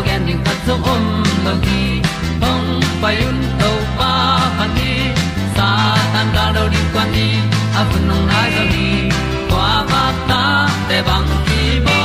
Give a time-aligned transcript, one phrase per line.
[0.00, 1.04] tu pi zo gen ding khat zo om
[1.44, 2.02] lo gi
[2.42, 4.12] hong pai un to pa
[4.58, 4.92] pa ni
[5.56, 5.68] sa
[6.12, 7.28] tan da do di kwan ni
[7.78, 8.88] a bu nong nai zo ni
[9.50, 10.42] kwa ba ta
[10.88, 11.98] te bang ki bo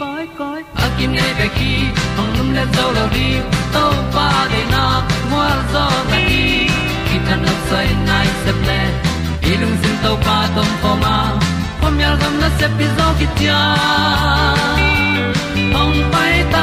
[0.00, 1.72] koi koi a kim nei be ki
[2.16, 3.28] hong lum le zo lo di
[3.74, 4.84] to pa de na
[5.30, 6.44] mo zo ta ni
[7.06, 8.80] ki ta no sai nai se ple
[9.50, 11.16] ilung sin to pa tom ko ma.
[11.80, 13.60] Pom yal gam na se pi zo ki tia
[15.76, 16.62] hong pai ta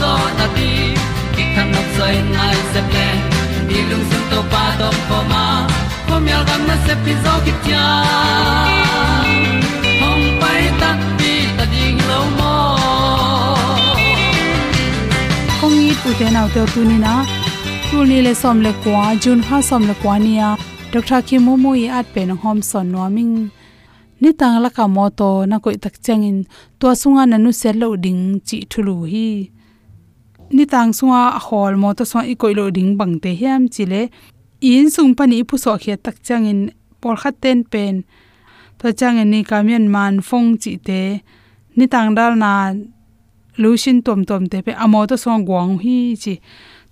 [0.00, 0.70] zo na ti
[1.34, 3.08] ki kan nok sai nai se ple
[3.68, 5.44] ni lung sun to pa to pa ma.
[6.08, 7.84] Ko myal gam na se pi zo ki tia
[10.00, 12.54] hom pai ta ti ta ding lo mo
[15.60, 17.14] kong ni tu te nau te tu ni na
[17.88, 20.50] tu ni le som le kwa jun ha som le kwa ni ya
[20.92, 23.34] doctor ki mo mo i at pe no hom son no ming
[24.22, 26.38] ni tang la ka mo to na koi tak changin
[26.80, 29.28] to sunga na nu sel lo ding chi thulu hi
[30.50, 34.10] ni tang sunga hol mo to so i koi lo ding bang te hiam chile.
[34.60, 36.60] In sung pani pu so khia tak changin
[37.00, 38.04] por khat ten pen.
[38.78, 41.02] To chang ni kamian man phong chi te.
[41.76, 42.52] Ni tang dal na
[43.62, 46.34] lushin tom tom te pe amo to song gwang hi chi.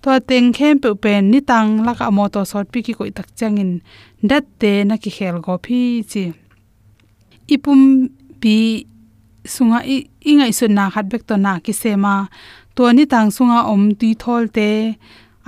[0.03, 3.11] To teng khem pe pen ni tang la ka amo to sot pi ki koi
[3.17, 3.71] tak changin
[4.29, 5.81] dat te na ki khel go phi
[6.11, 6.23] chi.
[7.53, 7.81] Ipum
[8.41, 8.55] pi
[9.45, 9.97] sunga i
[10.29, 12.13] ingai sun na khat bek to na ki sema
[12.75, 14.69] to ni tang sunga om ti thol te,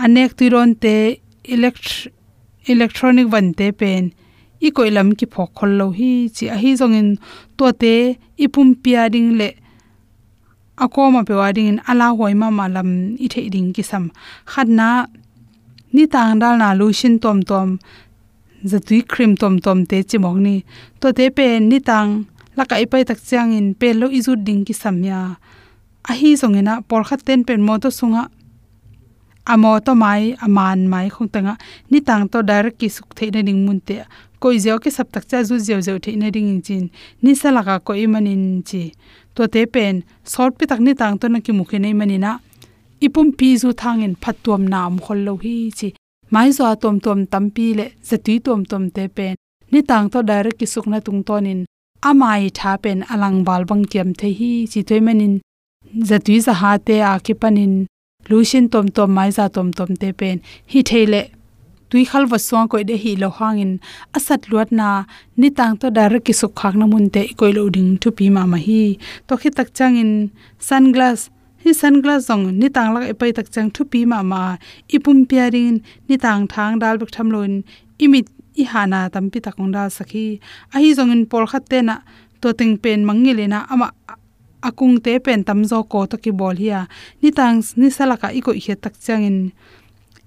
[0.04, 0.96] anek ti ron te,
[1.54, 2.08] elect,
[2.74, 4.12] electronic van te pen.
[4.66, 7.10] I koi lam ki phok khol lo hi, chi a hi zongin
[7.58, 7.94] to te
[8.44, 9.50] ipum pia ding le
[10.84, 12.90] akoma pe wading in ala hoima malam
[13.26, 14.12] i the ding ki sam.
[14.52, 15.08] Khatna
[15.94, 17.78] ni tang dal na lu shin tom tom
[18.70, 20.56] zatui cream tom tom te chimong ni.
[21.02, 22.10] To te pen ni tang,
[22.58, 25.20] laka ipai tak chang in pe lo izu ding ki sam ya
[26.12, 28.24] ahi zongena por khat ten pen mo to sunga,
[29.54, 31.54] amo to mai, aman mai khong tanga
[31.92, 33.96] ni tang to direct ki suk the na ding mun te,
[34.40, 36.84] koi zeo ke sap tak cha zu zeo zeo theina ding in chin
[37.24, 38.84] ni sala ka ko imanin chi
[39.36, 42.32] to te pen short pi tak ni tang to na ki mukhe nei manina,
[43.06, 45.90] ipum pi zu thangin phatom nam khol lo hi chi
[46.34, 49.36] mai zo tom tom tampi le, zatui tom tom te pen
[49.72, 51.60] ni tang to direct ki suk na tung tonin
[52.10, 55.36] amai tha pen alang bal bang kiam the hi chi toy manin
[56.10, 57.74] zatui za ha te a ki panin
[58.30, 60.38] lusin tom tom mai za tom tom te pen
[60.72, 61.22] hi theile
[61.90, 63.72] tui khal wa so ko de hi lo hangin.
[64.18, 64.90] Asat luat na,
[65.40, 68.26] ni tang to dar ki suk khak na mun te koi lo ding thu pi
[68.36, 68.84] ma ma hi.
[69.28, 70.12] To khi tak changin,
[70.68, 71.30] sunglass,
[71.64, 74.42] hi sunglass zong, ni tang lak epai tak chang thu pi ma ma.
[74.96, 75.76] Ipum piarin
[76.08, 77.54] ni tang thang dal bak tham loin
[78.04, 78.28] imit,
[78.62, 80.28] i hana tampi takong da sakhi.
[80.74, 81.96] A hi zong in por khat te na,
[82.42, 83.88] to ting pen mangilena ama
[84.62, 86.88] akung te pen tamzo ko to ki bol hiya.
[87.22, 89.52] Ni tang ni salaka iko i tak changin.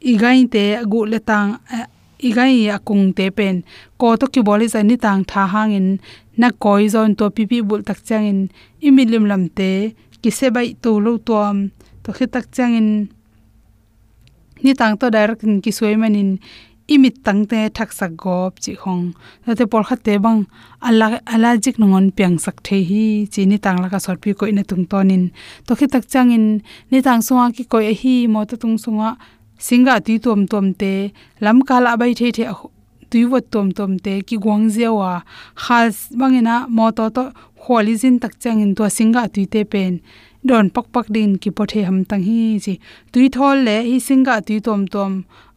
[0.00, 1.87] Igai te gu le tang eh,
[2.29, 3.62] igai akung te pen.
[3.99, 6.00] Ko to ki bol za ni tang tha hangin.
[6.37, 8.49] Na koi zon to pipi bul tak changin.
[8.82, 11.71] Imilim lam te ki se bai to lo tom
[12.03, 13.09] to khi tak changin.
[14.62, 16.38] Ni tang to direct ki suimanin
[16.94, 19.04] imit tangte thaksak gop chi khong.
[19.58, 20.40] Te por kha te bang
[20.88, 24.44] ala, allergic nongon piang sak the hi chi ni tang la ka sor pi ko
[24.52, 25.25] ina tung tonin
[25.66, 26.46] to khi tak chang in,
[26.90, 29.10] ni tang suwa ki ko e hi, mo to tung sunga
[29.66, 31.12] singa ti tom tom te,
[31.44, 32.44] lam kala bai the the
[33.10, 35.12] tuiwat tom tom te ki gwang zewa
[35.64, 37.25] khas bangena mo to to
[37.62, 39.93] kholi jin tak chang in to singa tui te pen
[40.48, 42.75] don pak pak din ki pothe ham tang hi chi
[43.12, 45.12] tui thol le hi singa tui tom tom.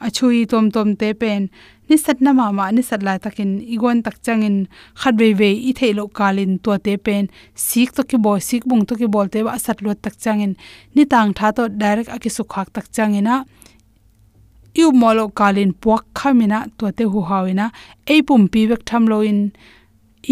[0.05, 1.41] Achui tom tom te pen.
[1.89, 4.55] Ni sat na ma ma, ni sat la takin igon tak changin
[5.01, 7.23] khat ve ve, i thailo kalin to te pen.
[7.55, 10.53] Sik to ki bo sik bung to ki bol te ba sat lot tak changin
[10.95, 13.35] ni tang tha to direct aki su khak tak changina
[14.79, 17.65] yu molo kalin puak khamina to te hu hawina
[18.13, 19.39] ei pum pi bek tham lo in.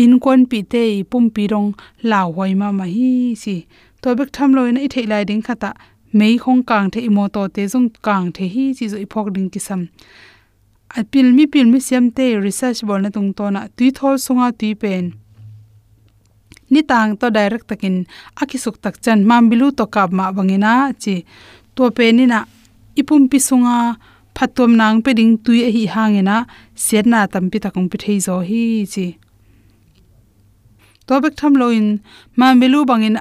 [0.01, 1.71] In kon pi te, pum pi rong,
[2.09, 3.55] la hoi ma ma hi si
[4.01, 5.71] to bek tham lo in i thei lai ding khata
[6.19, 9.49] mei khong kang the imo to te jong kang the hi chi zo ipok ding
[9.53, 9.81] ki sam
[10.99, 14.15] a pil mi pil mi siam te research bol na tung to na tui thol
[14.25, 15.05] sunga tui pen.
[16.71, 17.95] Ni tang to direct takin.
[18.41, 20.73] Akisuk tak chan mam bilu to kap ma bangina
[21.03, 21.15] chi.
[21.75, 22.39] To pe ni na
[22.99, 23.77] ipum pi sunga
[24.35, 26.37] phatom nang pe ding tui a hi hangena
[26.85, 28.63] set na tam pi takong pi thei zo hi
[28.93, 29.07] chi.
[31.07, 31.87] To bek tham loin,
[32.39, 33.17] mam bilu bangin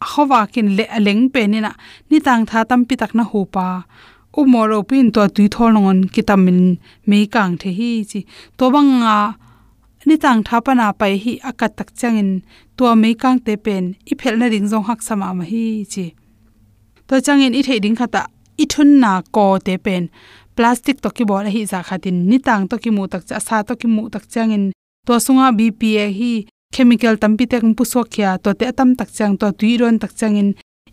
[0.00, 1.72] khowa kin le aleng pe ni na
[2.10, 3.66] ni tang tha tam pi tak na hu pa
[4.38, 6.60] u moro pin to tui thol ngon kitamin
[7.08, 8.20] me kang the hi chi
[8.58, 9.16] to banga
[10.06, 12.30] ni tang tha pa na pai hi akat tak changin
[12.76, 16.06] to me kang te pen i phel na ring jong hak sama ma hi chi
[17.08, 18.22] to changin i thei ding khata
[18.62, 20.02] i thun na ko te pen
[20.56, 23.56] plastic to ki bol hi za khatin ni tang to ki mu tak cha sa
[23.68, 24.64] to ki mu tak changin
[25.06, 26.32] to sunga bpa hi
[26.74, 30.48] chemical tampi tek pu so khya to te tam tak chang to tuiron tak changin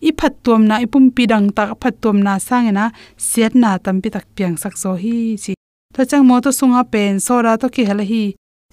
[0.07, 2.85] i phat tuam na, ipum pi dang tak phat tuam na sangena
[3.29, 5.53] set na tampi tak piang sak so hi, chi.
[5.95, 8.23] To chang mo to sunga pen sora to ki hala hi,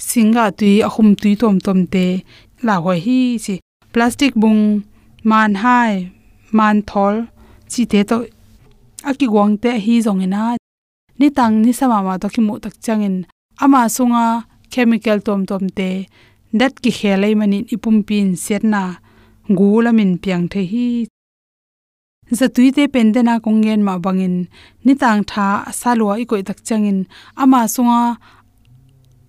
[0.08, 2.06] singa tui, ahum tui tom tom te
[2.66, 3.54] la ho hi, chi.
[3.92, 4.62] Plastic bung,
[5.30, 5.92] man hai,
[6.58, 7.14] man thol,
[7.72, 8.16] chi te to
[9.10, 10.42] aki gwang te hi zong ina
[11.18, 13.16] ni tang ni sama ma to ki mu tak changin
[13.64, 14.24] ama sunga
[14.72, 15.90] chemical tom tom te
[16.52, 18.82] dat ki khelai mani ipum pin setna
[19.48, 21.06] gulamin piang the hi.
[22.30, 24.36] Zatui te pendena kongen ma bangin.
[24.84, 25.48] Nitang tha
[25.80, 26.98] salwa ikoi tak changin.
[27.42, 28.00] Ama sunga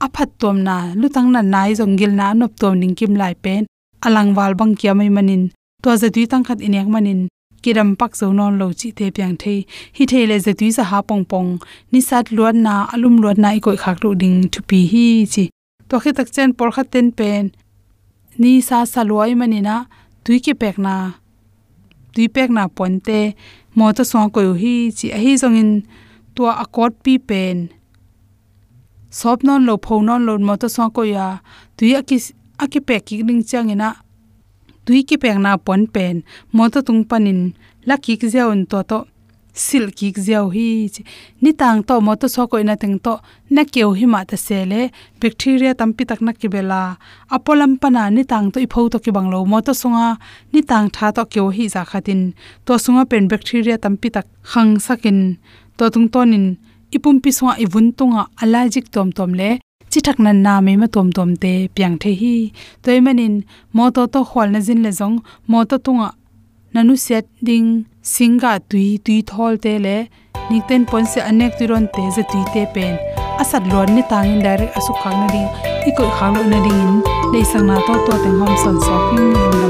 [0.06, 3.66] aphat tom na lutang na nai jongil na nop tom ning kim lai pen.
[4.06, 5.44] Alang wal bang kya mai manin.
[5.84, 7.22] To zatui tang khat inek manin.
[7.64, 9.54] Kiram pak zo non lo chi te pyang the.
[9.96, 11.50] Hi the le zatui za ha pong pong.
[11.92, 15.44] Ni sat luan na, alum luan na ikoi khak ru ding thupi hi chi
[15.90, 17.44] to khi tak chen por khat ten pen.
[18.42, 19.76] Ni sa salwai manina,
[20.24, 20.96] tui ki pek na,
[22.14, 23.20] tui pek na ponte
[23.78, 25.72] mo to so ko hi, chi a hi zongin
[26.36, 27.58] to akot pi pen.
[29.20, 31.28] Sop non lo pho non lo, mo to so ko ya,
[31.78, 32.18] tui aki
[32.64, 33.90] aki pek ki ding changina
[34.90, 36.16] tui ki pek na pon pen,
[36.56, 37.40] mo to tung panin,
[37.88, 39.00] la ki ki zeon to to
[39.68, 40.68] sil ki ziaw hi
[41.44, 43.14] ni tang to mo to so ko ina teng to
[43.56, 44.82] na keu hi ma ta sele.
[45.22, 46.82] Bacteria tampi tak na ki bela
[47.36, 50.08] apolam pana ni tang to i phau to ki banglo mo to sunga
[50.54, 52.22] ni tang tha to keu hi za khatin.
[52.66, 55.20] To sunga pen bacteria tampi tak khang sakin.
[55.78, 56.46] To tung tonin
[56.96, 59.52] ipum pi sunga ibun tunga allergic tom tom le.
[59.92, 62.36] Chi thak nan na me ma tom tom te piang the hi.
[62.84, 63.36] Toy manin
[63.76, 65.18] mo to to khol na jin le jong
[65.52, 66.08] mo to tunga
[66.74, 67.68] nanu set ding
[68.14, 69.98] singa tui tui thol te le
[70.52, 72.94] nikten pon se anek turon te je tui te pen.
[73.42, 75.50] Asat lon ni tangin direct asu khang na ding
[75.90, 76.94] i ko khang lo na ding in.
[77.32, 79.28] Le sang na to to teng hom son so king
[79.62, 79.69] lam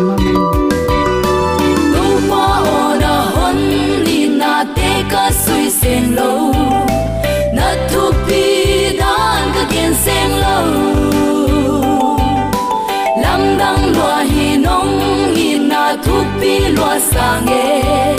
[16.80, 18.16] pi lo sang e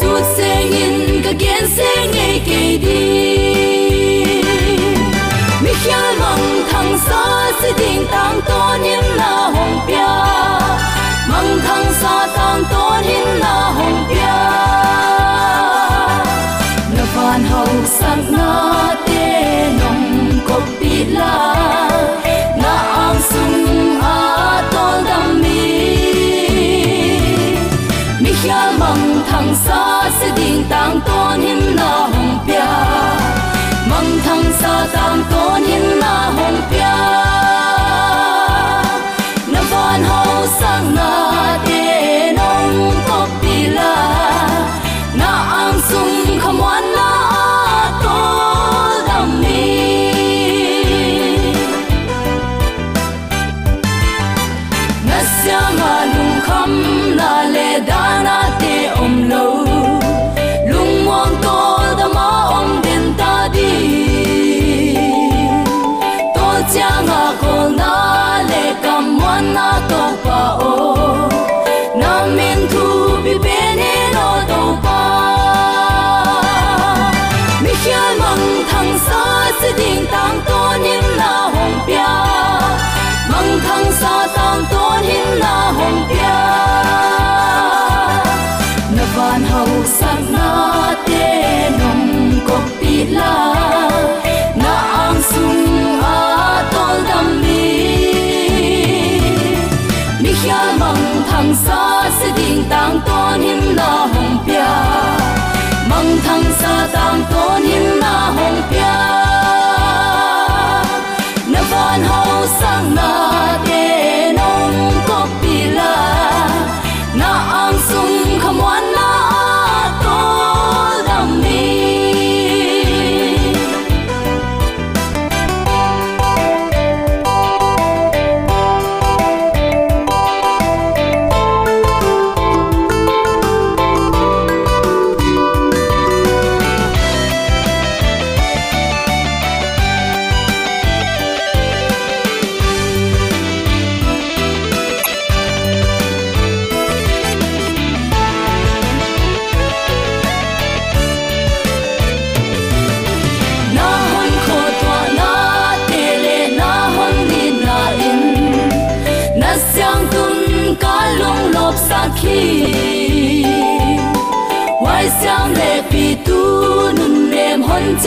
[0.00, 2.30] su sen in ka gen sen e
[2.84, 3.02] đi.
[5.62, 7.24] Mi hial mong thang xa
[7.62, 10.14] sẽ tình tang to him là hồng bia
[11.30, 14.38] mong thang xa tang to him là hồng bia
[16.96, 21.54] nó phan hậu sang na tê nồng cốc bị la.
[22.62, 22.74] Na
[23.06, 23.20] ang
[28.42, 32.66] mi hial mong thang sa si đình tang tôn him na hong pia.
[33.90, 36.71] Mong thang sa tam tôn hin na hồng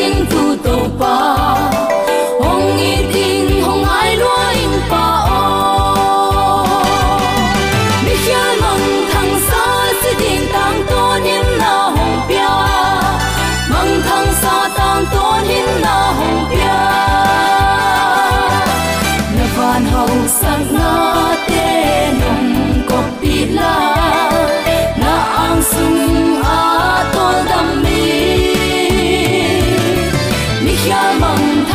[0.05, 0.54] hon ching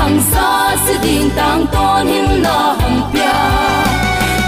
[0.00, 0.47] thang sa
[0.85, 3.35] si ding tang tôn hin na hồng pia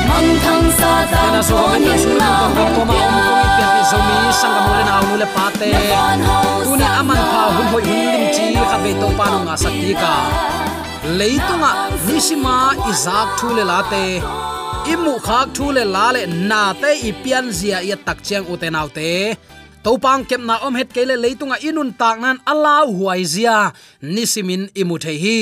[0.08, 1.84] mang thang sa tang so tôn
[2.20, 5.46] na ma pia um ko pi so mi sang mo le na nu le pa
[5.60, 5.70] te
[6.64, 9.92] tu ne aman pha hun hoi hun lim chi kha be to pa nga sakti
[10.02, 10.14] ka
[11.20, 11.70] leitunga
[12.06, 12.56] nisima
[12.90, 14.04] izak thu le la te
[14.92, 18.54] imu khak thu le la le na te i pian zia ya tak chiang u
[18.62, 19.10] te nau te
[19.84, 23.72] topang kem na om het kele leitunga inun tak nan ala huai zia.
[24.02, 25.40] Nisimin imu the hi.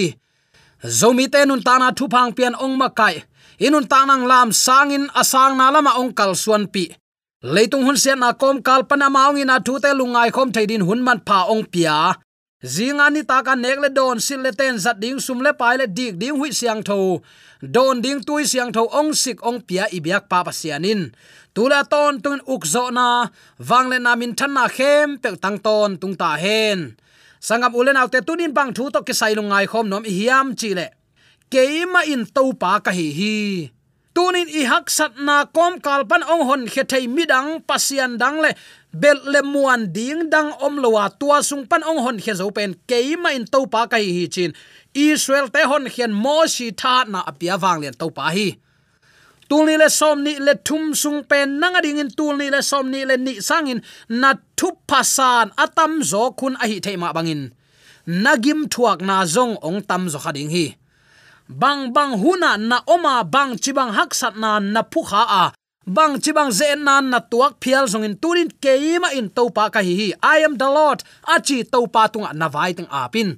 [0.98, 3.22] Zomi te nun ta na thu phang pian ong ma kai.
[3.60, 6.84] Inun ta nang lam sangin asang na lama ong kal suan pi.
[7.44, 11.00] Leitung hun se na kom kal pana maung ina thu te lungai khom theidin hun
[11.04, 12.16] man pha ong pia.
[12.60, 15.80] Zinga ni ta ka nek le don sil le ten zat ding sum le pai
[15.80, 17.24] le dik ding hui siang tho.
[17.64, 21.12] Don ding tui siang tho ong sik ong pia ibyak pa pa sianin
[21.54, 23.28] tula ton tun ukzo na
[23.68, 26.96] wangle na min than na khem, pe tang ton tung ta hen.
[27.40, 30.86] Sangam ulen autte tunin bang thu to ke sailung ngai khom nom hiam chi le.
[31.52, 33.36] Keima in to pa ka hi hi.
[34.14, 38.50] Tunin i hak sat na kom kalpan ong hon khe thei midang pasian dang le,
[38.92, 42.76] bel le muan ding dang om lowa tua sung pan ong hon khe zo pen.
[42.90, 44.52] Keima in to pa ka hi chin.
[44.92, 48.48] Israel te hon khian mo shi tha na apia wang len to pa hi
[49.50, 53.00] tulni le som ni le thum sung pen nanga ding in tulni le som ni
[53.04, 53.80] le ni sangin,
[54.20, 57.42] na thu pasan atam zo kun a hi thema bangin.
[58.24, 60.66] Nagim thuak na zong ong tam zo khading hi.
[61.60, 65.44] Bang bang huna na oma bang chibang hak sat na na phu kha a.
[65.96, 69.94] Bang chibang ze na na tuak phial zong in turin keima in topa ka hi
[70.00, 70.08] hi.
[70.22, 71.02] I am the lord,
[71.34, 73.30] achi to pa tunga na vai tang apin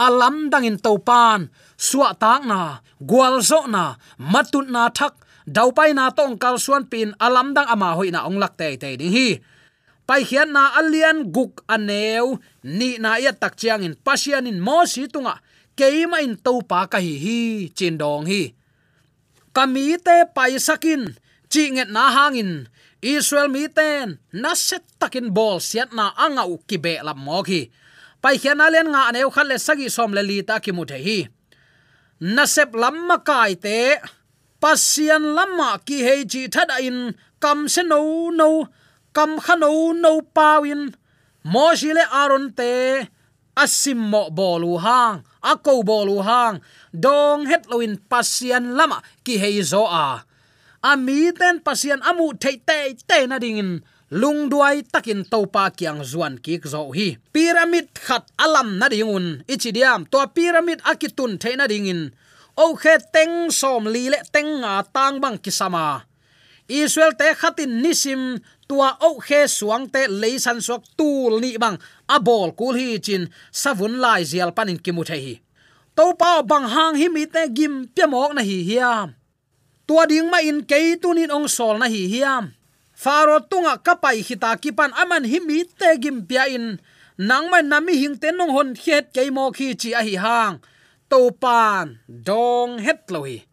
[0.00, 5.12] alam dang in pan suwa tak na gwal zo na, matut na thak
[5.50, 8.78] dau pai na tong kal suan pin alam dang ama hoi na ong lak te
[8.78, 9.42] te ding hi.
[10.06, 14.86] Pai hian na alian guk aneu ni na ya tak chiang in pasian in mo
[14.86, 15.42] si tunga,
[15.74, 17.38] keima in to pa ka hi hi
[17.74, 18.54] chin dong hi.
[19.50, 21.18] Kami te pai sakin,
[21.50, 22.70] chi nget na hangin
[23.02, 27.40] israel mi ten na set takin bol siat na anga u ki be lam mo
[27.42, 27.72] ki
[28.22, 31.26] pai hian alian nga aneu khale sagi som le li ta ki mu the hi.
[32.20, 33.98] Na sep lam ma kai te
[34.62, 37.16] pasian lama ki hei chi thada in.
[37.40, 38.68] Kam se no no
[39.16, 40.92] kam khano no pawin
[41.52, 43.08] mo jile aron te
[43.56, 46.60] asim mo bolu hang ako bolu hang.
[46.92, 50.20] Dong het loin pasian lama ki hei zo a
[50.84, 53.80] ami ten pasian amu thei te te na dingin
[54.20, 57.16] lung duai takin topa kyang zuan kik zo hi.
[57.32, 62.12] Pyramid khat alam na dingun ichidiam to pyramid akitun theina dingin
[62.56, 66.06] o khe teng som li le teng nga tang bang kisama.
[66.70, 68.38] Israel te khatin nisim
[68.70, 73.26] tua o khe suang te leisan sok tul ni bang abol bol kul hi chin
[73.50, 75.34] savun lai zial panin kimu the hi.
[75.96, 79.18] To pa bang hang hi mi te gim pyamok na hi hiam.
[79.86, 82.54] Tua ding ma in ke tunin ong sol na hi hiam.
[82.94, 86.78] Faro tunga kapai hita kipan aman hi mi te gim pia in.
[87.18, 90.62] Nang ma nami hing ten nong hon khet ke mo khi chi a hi hang
[91.10, 93.50] to pan dong het loi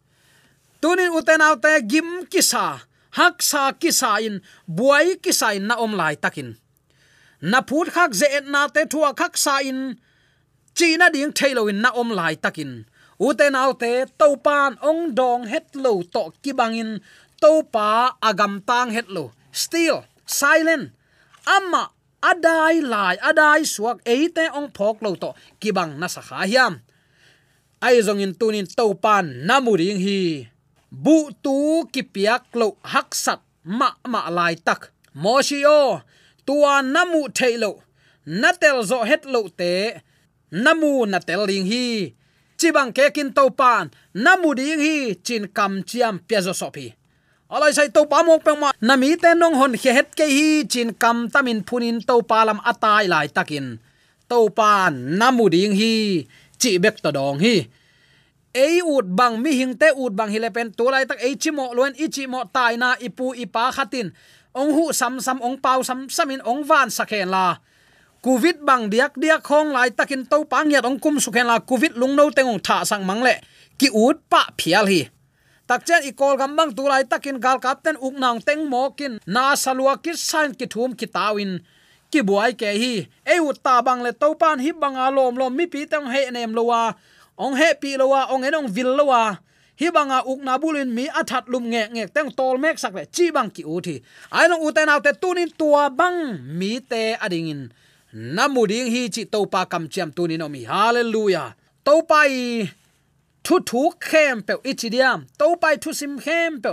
[0.80, 2.78] tunin uten autte gim kisa,
[3.18, 6.54] hak sa kisa in, buai kisa in na om lai takin.
[7.42, 9.98] Na phut khak ze na te thua khak sa in,
[10.74, 12.86] china ding thailo in na om lai takin.
[13.18, 17.02] Uten autte to pan ong dong het lo to kibangin
[17.42, 19.34] to pa agam tang het lo.
[19.50, 20.94] Still, silent.
[21.46, 21.90] Amma,
[22.22, 26.74] adai lai, adai suak eite ong phok lo to kibang na sa kha hiam
[27.78, 30.50] ai zong in tunin to pan namuring hi.
[30.90, 34.90] Bu tu kipiak lo hak sat ma ma lai tak.
[35.14, 36.02] Mo shi o
[36.46, 37.82] tua namu thailo
[38.26, 40.02] natel zo het lo te.
[40.50, 42.14] Namu natel ring hi.
[42.58, 46.86] Chibang ke kin to pan namu ding hi chin kam chiam pya zo sopi.
[47.48, 48.68] Alai sai to pa mok peng ma.
[48.80, 52.58] Nami te nong hon khe het ke hi chin kam tamin phunin to pa lam
[52.70, 53.78] atai lai takin.
[54.28, 56.26] To pan namu ding hi
[56.60, 57.56] chi bek to dong hi
[58.54, 60.72] ei ut bang mi hing te ut bang hi le pen.
[60.72, 64.10] Tu lai tak ei chi mo luen i chi mo tai na ipu ipa khatin
[64.54, 67.60] ong hu sam sam ong pau sam samin ong van sakhen la
[68.24, 71.92] covid bang diak diak khong lai takin to pang yat ong kum sukhen la covid
[72.00, 73.34] lung no teng ong tha sang mang le
[73.78, 75.02] ki ut pa phial hi.
[75.68, 78.90] Tak chen i kol gam bang tu lai takin gal kapten uk nang teng mo
[78.98, 79.20] kin.
[79.26, 81.60] Na salwa ki san ki thum ki tawin
[82.10, 82.94] ki buai ke hi?
[83.24, 86.06] E u ta bang le to pan hi bang a lom lom mi pi tang
[86.12, 86.94] he nem lowa
[87.38, 89.22] ong he pi lowa ong enong vil lowa
[89.80, 93.04] hi banga uk na bulin mi athat lum nge nge teng tol mek sak le
[93.14, 93.96] chi bang ki uthi
[94.36, 96.18] ai no uten autte tunin tua bang
[96.58, 97.62] mi te adingin
[98.12, 100.64] namuding hi chi to pa kam chiam tunin omi.
[100.64, 101.54] Hallelujah.
[101.84, 102.68] To pai
[103.44, 106.70] thu thu khem pe ichidiam to pai thu sim khem pe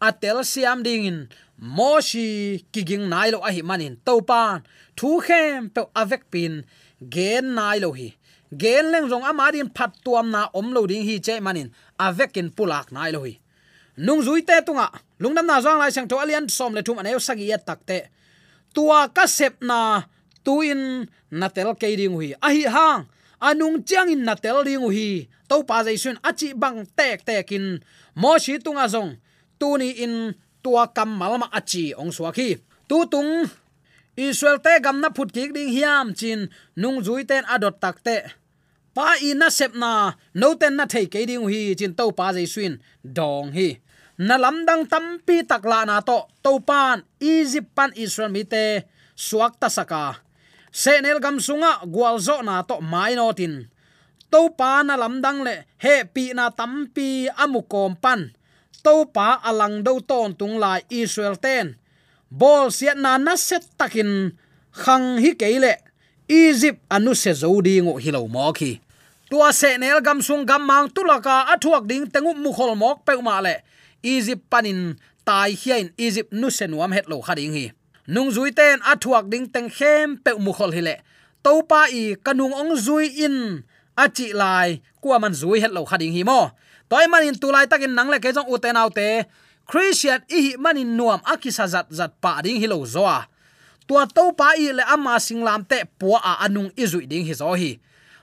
[0.00, 1.18] atel siam ding in
[1.64, 4.60] moshi kiging nai lo a manin topan
[4.96, 6.64] thu khem pe avek pin
[7.00, 8.12] gen nai lo hi.
[8.52, 11.72] Gen leng rong amarin phat tuam na om lo ding hi che manin.
[11.98, 13.40] Avek in pulak nai lo hi.
[13.96, 14.92] Nung zui te tunga.
[15.20, 18.12] Lungnam na zang lai sang to alian som le thum aneu sagi ya takte
[18.74, 20.02] tua ka sep na
[20.44, 22.34] tuin natel ke ding hui.
[22.42, 23.08] Ahi hang.
[23.40, 25.28] Anung chiang in natel ding hui.
[25.48, 25.96] To pa jai
[26.28, 27.80] achi bang tek tekin
[28.14, 29.16] mo shi tunga zong.
[29.58, 32.50] Tuni in tua kam malama achi ong swaki
[32.88, 33.30] tu tung,
[34.16, 36.40] israel te gam na phut kik ding hiam chin
[36.80, 38.16] nung zui ten adot takte
[38.94, 42.46] pa ina sep na, no ten na thei ke ding hi chin to pa jai
[42.46, 43.82] swin dong hi.
[44.14, 48.46] Na lam dang tam pi tak la na to to pan egypt pan israel mi
[48.46, 48.86] te
[49.18, 50.22] suak ta saka.
[50.70, 53.66] Senel gam sunga gwalzo na to mai no tin.
[54.30, 58.30] To pa na lam dang le, he pi na tam pi amukom pan
[58.84, 61.80] to pa alang do ton tung lai israel ten.
[62.28, 64.36] Bol siat na na set takin
[64.76, 65.80] khang hi keile
[66.28, 68.80] egypt anu se zo ding o hilo mo khi.
[69.30, 73.16] Tua se nel gam sung gam mang tulaka athuak ding tengu mu khol mok pe
[73.24, 73.64] ma le.
[74.04, 77.72] Egypt panin tai hian egypt nu se nuam het lo khading hi.
[78.06, 80.96] Nung zui ten athuak ding teng khem pe mu khol hi le.
[81.44, 83.64] To pa i kanung ong zui in
[83.96, 86.52] achi lai kwa man zui het lo khading hi mo
[86.88, 89.24] toy manin tulai takin nangle ke jong uten autte.
[89.64, 93.24] Christian i hi man nuam akisa zat zat pa ding hilo zoa.
[93.88, 97.52] Tua to pa i le ama singlam te po a anung izui ding hi zo
[97.56, 97.80] hi.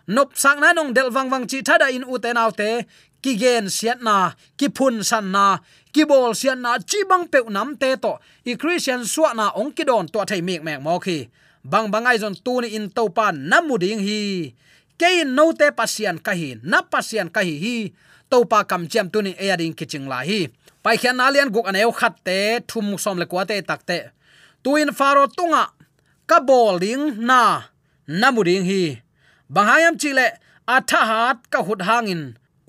[0.10, 2.86] Nop sang na nong del wang wang chi thada in uten autte.
[3.21, 5.62] Ki gen siat na, ki phun san na,
[5.93, 8.17] ki bol siat na, chi bang pe nam te to.
[8.50, 11.30] I christian suwa na ong ki don to thai mek mek mo khi
[11.62, 14.54] bang bangai zon tu ni in to pa namu ding hi.
[14.97, 17.93] Kein no te pasian kahi na pasian kahi hi hi
[18.31, 20.39] to pa kam cham tu ni e ding kiching la hi.
[20.83, 22.39] Pai khian na lian guk aneu khat te,
[22.69, 23.97] thum som le kwa te tak te.
[24.63, 25.63] Tuin faro tunga,
[26.29, 27.41] ka bol ding na
[28.07, 28.83] namu ding hi.
[29.53, 30.27] Banghayam chile
[30.75, 32.23] athahat ka hut hangin.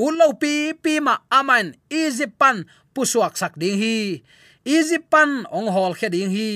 [0.04, 1.66] Ulo pi pi ma aman
[2.40, 2.56] pan
[2.94, 3.96] pusuak sak ding hi.
[5.12, 6.52] Pan ong hol khe ding hi.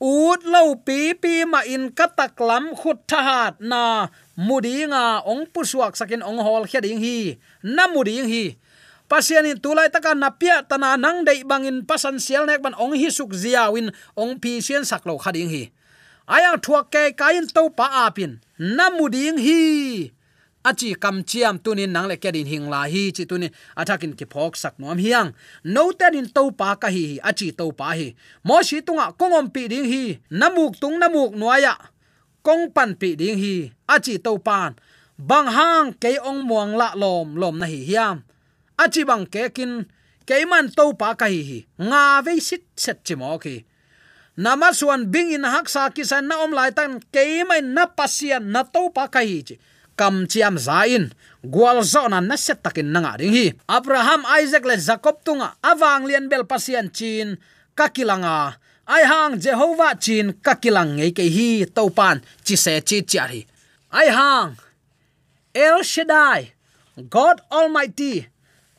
[0.00, 4.08] Ut lo pi pi ma in katak lam khut thahat na
[4.40, 7.36] mudinga ong pusuak sakin ong hol khia ding hi.
[7.60, 8.56] Na muding hi.
[9.04, 13.12] Pasian in tulai taka napia tana nang dei bangin pasan sial nek ban ong hi
[13.12, 15.68] suk ziawin ong pi sian saklo khading hi.
[16.30, 18.38] Ayang thuak ke kain to pa apin.
[18.56, 19.60] Namuding hi.
[20.62, 24.54] Achi kam chiam tunin nang le kedin hing la hi chi tunin athakin ki phok
[24.54, 25.34] sak nom hiang.
[25.66, 28.14] No ten in to pa ka hi achi to pa hi.
[28.46, 30.22] Mo shi tunga kongom pi ding hi.
[30.30, 31.74] Namuk tung namuk nuaya
[32.42, 34.76] kong pan pi ding hi achi to pan.
[35.20, 38.24] Bang hang ke ong muang la lom lom na hi hiam.
[38.80, 39.84] Achi bang ke kin
[40.24, 43.64] keiman to pa ka hi nga ve sit set chi mo ki.
[44.40, 48.48] Nama suan bing in hak sa ki san na om lai tan keimai na pasian
[48.48, 49.56] na to pa ka hi chi.
[50.00, 51.12] Kam chiam zain,
[51.44, 53.52] gwal zo na na set takin nanga ding hi.
[53.68, 57.36] Abraham isaac le jacob tunga awang lian bel pasian chin
[57.76, 58.56] kakilanga
[58.90, 63.46] ai hang jehovah chin kakilang ngei ke hi to pan chi se chi chari
[63.94, 64.58] ai hang,
[65.54, 66.50] el shaddai,
[67.06, 68.26] god almighty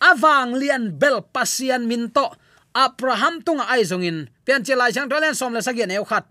[0.04, 2.36] awang lian bel pasian minto
[2.76, 6.28] abraham tunga aizongin pian chelai chang tolen som le sagian eu khat,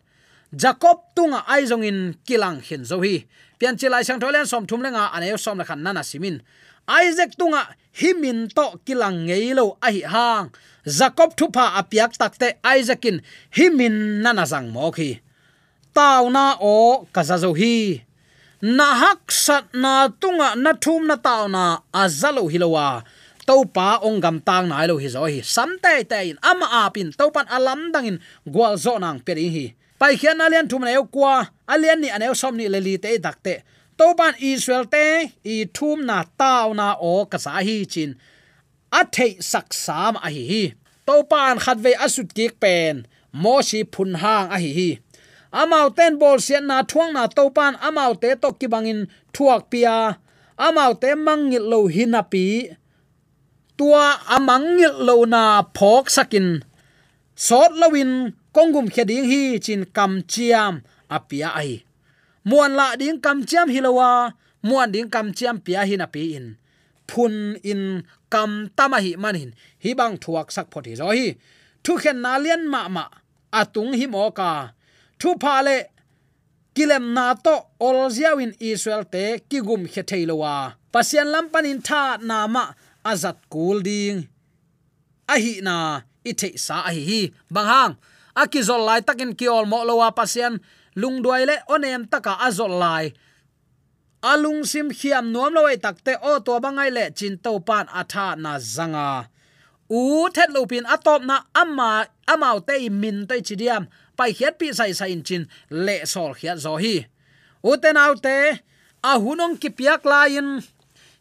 [0.52, 3.24] jacob tunga aizongin kilang hin zo hi,
[3.56, 6.44] pian chelai chang tolen som thum lenga aneu som la khan nana simin
[6.84, 7.64] isaac tunga
[7.96, 10.52] himin to kilang ngei lo a hi hang
[10.86, 13.22] jacob thupa apiak takte isaacin,
[13.56, 15.20] himin nana zang mo khi
[15.94, 18.04] taw na o kazazo hi
[18.62, 23.02] na hak sat na tunga na thum na tauna azalo hilowa.
[23.48, 27.08] Topa ongam tang nai lo hi zo hi samte te in ama apin.
[27.10, 29.66] Topan alam dangin gwal zo nang peri hi.
[29.98, 31.48] Pai khian alian thum na yo kwa.
[31.66, 33.64] Alian ni aneu som ni leli te dakte
[33.98, 38.14] topan israel te i thum na Tauna o kasahi chin
[38.98, 40.64] a thei sak sam a hi hi.
[41.06, 43.06] To pan khat ve asut kik pen.
[43.42, 44.90] Mo si phun hang a hi hi.
[45.60, 49.00] Amau ten bol sian na thuang na to pan amau te to ki bangin
[49.34, 49.96] thuak pia.
[50.66, 52.46] Amau te mangil lo hinapi
[53.78, 55.42] tua amangil lo na
[55.76, 56.48] phok sakin.
[57.46, 58.12] Sot lawin
[58.54, 60.74] kongum kheding hi chin kam chiam
[61.16, 61.72] apia ai
[62.44, 64.10] muan la ding kam chiam hilowa
[64.66, 66.46] muan ding kam chiam pia hin api in.
[67.10, 69.50] Phun in kam tama hi manin
[69.84, 71.26] hi bang thuak sak photi zo hi
[71.84, 73.04] thu khen na lian ma ma,
[73.60, 74.50] atung hi mo ka
[75.20, 75.76] thu pha le
[76.76, 77.54] kilem na to
[77.86, 80.54] ol ziawin israel te, kigum khe theilowa
[80.92, 82.64] pasian lampanin tha na ma
[83.10, 84.18] azat kul ding.
[85.32, 85.76] A hi na
[86.30, 87.20] i the sa a hi hi
[87.54, 87.94] bang hang
[88.40, 90.54] a ki zol lai takin ki ol mo lowa pasian
[91.00, 93.04] lung duai le onem taka azol lai
[94.22, 98.58] alung sim khiam nuam loi takte o to bangai le chin to pan atha na
[98.58, 99.28] zanga.
[99.90, 104.72] U thet lo pin atop na ama amau te min te chidiam pai khiat pi
[104.72, 107.06] sai sai in chin le sol khiat zo hi.
[107.64, 108.36] U te nau te,
[109.02, 110.60] a hunong ki piak lain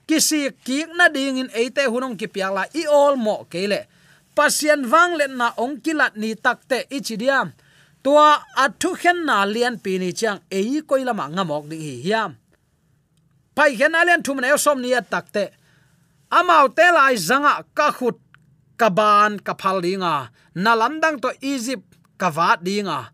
[0.07, 3.87] kisi kik na ding in eite hunong ki piala i all mo kele
[4.35, 7.47] pasien wang le na ong kilat ni takte ichidiam
[8.03, 12.31] tua athu khen na lian pi ni chang ei koi lama ngamok ding hi hiam
[13.59, 15.43] pai khen alen thum na som ni takte
[16.37, 16.85] amau te.
[16.95, 18.17] Lai zanga ka khut
[18.79, 20.31] kaban kapal dinga.
[20.55, 21.85] Na lamdang to egypt
[22.17, 23.11] kavat dinga.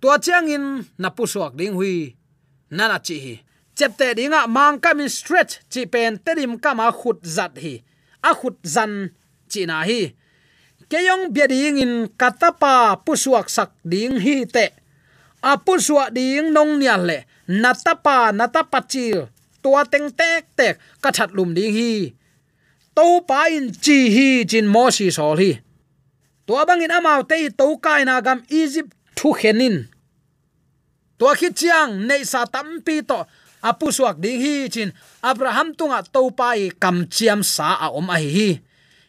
[0.00, 2.16] Tua chiang in, na pusuak ding hui.
[2.70, 3.34] Nana chi hi.
[3.76, 7.74] Chepte dinga mang kamin stretch, chi pen terim kama khut zat hi.
[8.22, 9.10] A khut zan
[9.50, 10.00] chi na hi.
[10.90, 14.66] Keyong bia ding in katapa pusuak sak ding hi te.
[15.42, 17.18] A pusua ding nong nia le.
[17.48, 19.33] Natapa natapa chil
[19.64, 22.12] tua teng tek tek, ka that lum ding hi.
[22.92, 25.56] To pa in chi hi chin mo si sol hi.
[26.46, 29.88] To bang in amau te to kai na gam egypt thu khenin
[31.18, 33.24] tua khi chiang nei sa tam pi to,
[33.64, 34.92] apu suak ding hi chin
[35.24, 38.60] abraham tunga to pai kam chiam sa a om a hi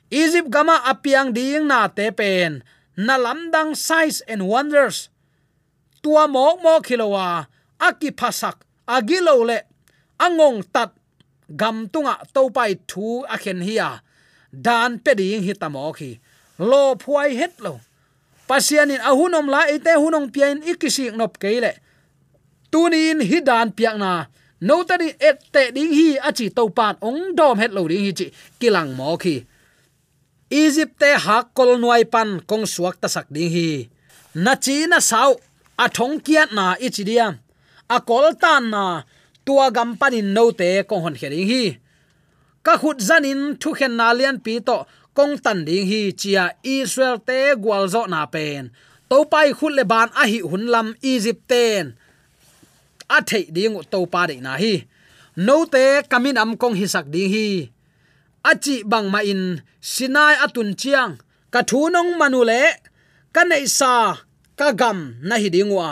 [0.07, 2.63] egypt gama apiang ding na te pen,
[2.95, 5.11] na lamdang size and wonders.
[5.99, 7.49] Tua mok mok khilowa
[7.81, 9.65] aki phasak agilo le
[10.19, 10.91] angong tat
[11.49, 13.89] gam tunga to pai thu a khen hiya
[14.51, 16.11] dan pe ding hi tamo khi
[16.69, 17.79] lo phuai het lo.
[18.47, 21.71] Pasianin ahunom la ite hunong pian ikisi nop keile.
[22.71, 24.11] Tunin hi dan piak na.
[24.61, 28.11] No tani et te ding hi achi to pan ong dom het lo ding hi
[28.19, 28.27] chi
[28.59, 29.35] kilang mo khi
[30.49, 33.89] egypt te hak kol nuai pan kong suak ta sak ding hi.
[34.43, 35.31] Na chi na sau
[35.83, 37.27] a thong kiat na ichi dia
[37.95, 38.83] a kol tan na
[39.45, 41.63] tua gam panin no te kong hon khering hi.
[42.65, 44.77] Ka khut zanin thu khen na lian pi to
[45.17, 46.43] kong tan ding hi chia
[46.75, 48.63] israel te gwal zo na pen.
[49.09, 51.83] To pai khut le ban a hi hun lam egypt ten.
[53.15, 54.73] A thei ding to pa de na hi.
[55.47, 57.47] No te kamin am kong hisak ding hi.
[58.49, 59.43] Achi bang ma in
[59.91, 61.13] sinai atun chiang.
[61.53, 62.61] Ka thu nong manule
[63.35, 63.93] ka nei sa
[64.59, 65.89] ka gam na hi dingwa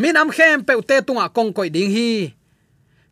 [0.00, 2.10] minam khem pe te tunga kong koi ding hi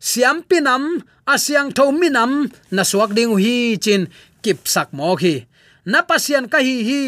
[0.01, 4.09] siam pinam asyang tho minam na suak ding hi chin
[4.41, 5.45] kip sak mo khi.
[5.85, 7.03] Na pasian ka hi hi.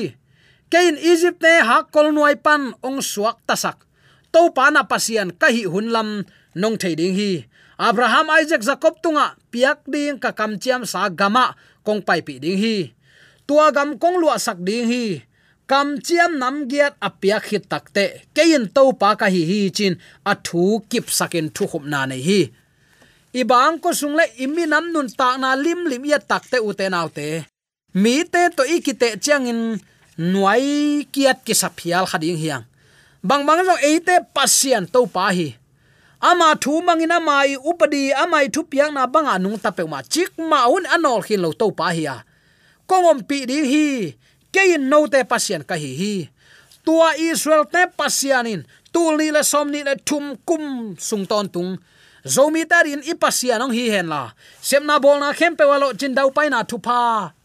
[0.69, 3.81] Kein egypt ne ha kol nuai pan ong suak tasak
[4.29, 7.49] to pa na pasian ka hi hunlam nong thei ding hi.
[7.73, 12.61] Abraham, isaac, jacob tunga piak ding ka kam chiam sa gama kong pai pi ding
[12.61, 12.93] hi.
[13.49, 15.25] Tua gam kong lua sak ding hi.
[15.65, 20.85] Kam chiam nam giat apia khit takte kein to pa ka hi hi chin athu
[20.89, 22.41] kip sakin thu khum na nei hi
[23.33, 26.85] ibang ko sung le imi nam nun ta na lim lim ya takte u te
[26.89, 27.43] nau te.
[27.93, 29.81] Mi te to ikite changin
[30.17, 32.63] nuai kiat ki saphial khading hiang.
[33.25, 35.57] Bang bang zo eite pasian to pa hi.
[36.23, 40.69] Ama thu mangina mai upadi amai thu piang na banga nung tape ma chik ma
[40.69, 42.17] un anol khin lo to pa hi a.
[42.89, 43.87] Kongom pi di hi
[44.53, 46.15] kein no te pasian ka hi hi.
[46.85, 48.61] Tua israel te pasianin
[48.93, 51.81] tu li le som ni le thum kum sung ton tung
[52.25, 54.31] zomi tarin ipasia nong hi hen la.
[54.63, 56.79] Semna bol na khem pe walo chin dau pai na thu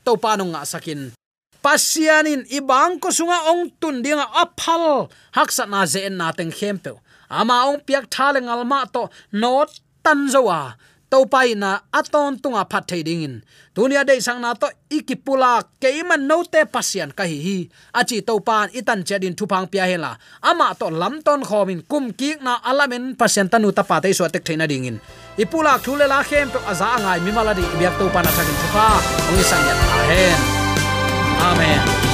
[0.04, 1.12] to pa nong nga sakin.
[1.58, 6.94] Pasianin ibang ko sunga ong tun dinga aphal haksa na ze na teng khempe.
[7.28, 9.68] Ama ong piak thale ngalma to not
[10.06, 10.78] tan zowa
[11.10, 13.34] to pai na aton tunga phat thei ding in.
[13.74, 17.58] Dunia dei sang na to ikipula keiman no te pasian ka hi hi.
[17.94, 22.30] Achi to pan itan chadin thupang pia hela ama to lam ton khomin kum ki
[22.42, 25.00] na alamen pasian tanu ta pa te so tek theina ding in.
[25.38, 28.86] Ipula thule la khem pe aza ngai mi maladi biak to pan athakin thupa.
[29.28, 29.74] Ong isang ya
[31.48, 32.07] amen.